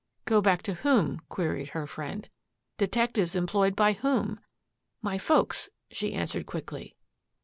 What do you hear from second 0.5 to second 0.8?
to